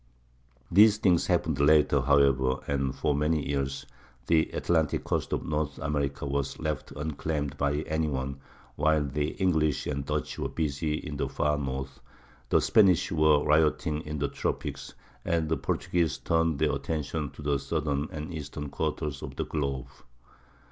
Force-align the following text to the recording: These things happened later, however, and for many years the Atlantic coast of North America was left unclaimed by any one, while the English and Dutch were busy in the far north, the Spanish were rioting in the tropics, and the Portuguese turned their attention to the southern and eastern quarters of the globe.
These 0.71 0.97
things 0.97 1.27
happened 1.27 1.59
later, 1.59 2.01
however, 2.01 2.55
and 2.67 2.95
for 2.95 3.13
many 3.13 3.47
years 3.47 3.85
the 4.25 4.49
Atlantic 4.49 5.03
coast 5.03 5.31
of 5.31 5.45
North 5.45 5.77
America 5.77 6.25
was 6.25 6.57
left 6.57 6.89
unclaimed 6.93 7.55
by 7.55 7.81
any 7.81 8.07
one, 8.07 8.39
while 8.75 9.03
the 9.05 9.33
English 9.33 9.85
and 9.85 10.03
Dutch 10.03 10.39
were 10.39 10.49
busy 10.49 10.95
in 10.95 11.17
the 11.17 11.29
far 11.29 11.55
north, 11.55 11.99
the 12.49 12.59
Spanish 12.61 13.11
were 13.11 13.43
rioting 13.43 14.01
in 14.01 14.17
the 14.17 14.27
tropics, 14.29 14.95
and 15.23 15.49
the 15.49 15.57
Portuguese 15.57 16.17
turned 16.17 16.57
their 16.57 16.71
attention 16.71 17.29
to 17.33 17.43
the 17.43 17.59
southern 17.59 18.07
and 18.11 18.33
eastern 18.33 18.69
quarters 18.69 19.21
of 19.21 19.35
the 19.35 19.45
globe. 19.45 19.85